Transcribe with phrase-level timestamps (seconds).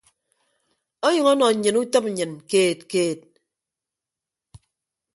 [1.05, 3.19] Onyʌñ ọnọ nnyịn utịp nnyịn keed keed.